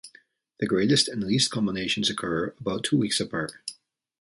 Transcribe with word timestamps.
The 0.59 0.65
greatest 0.65 1.07
and 1.07 1.23
least 1.23 1.51
culminations 1.51 2.09
occur 2.09 2.55
about 2.59 2.83
two 2.83 2.97
weeks 2.97 3.19
apart. 3.19 3.51